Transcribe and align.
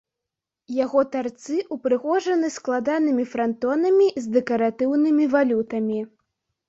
Яго 0.83 1.01
тарцы 1.15 1.57
ўпрыгожаны 1.75 2.49
складанымі 2.57 3.27
франтонамі 3.35 4.07
з 4.25 4.35
дэкаратыўнымі 4.37 5.25
валютамі. 5.35 5.99